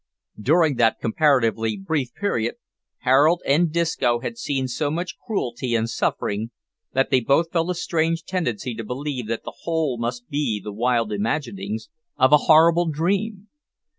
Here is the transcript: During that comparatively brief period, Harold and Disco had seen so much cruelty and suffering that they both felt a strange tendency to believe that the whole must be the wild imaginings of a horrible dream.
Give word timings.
During 0.41 0.77
that 0.77 0.99
comparatively 0.99 1.77
brief 1.77 2.11
period, 2.15 2.55
Harold 3.01 3.43
and 3.45 3.71
Disco 3.71 4.19
had 4.21 4.35
seen 4.35 4.67
so 4.67 4.89
much 4.89 5.15
cruelty 5.27 5.75
and 5.75 5.87
suffering 5.87 6.49
that 6.93 7.11
they 7.11 7.19
both 7.19 7.51
felt 7.51 7.69
a 7.69 7.75
strange 7.75 8.23
tendency 8.23 8.73
to 8.73 8.83
believe 8.83 9.27
that 9.27 9.43
the 9.43 9.53
whole 9.61 9.99
must 9.99 10.27
be 10.27 10.59
the 10.59 10.73
wild 10.73 11.11
imaginings 11.13 11.87
of 12.17 12.33
a 12.33 12.37
horrible 12.49 12.89
dream. 12.89 13.49